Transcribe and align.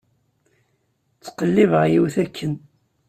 Ttqellibeɣ 1.25 1.83
yiwet 1.87 2.15
akken. 2.23 2.53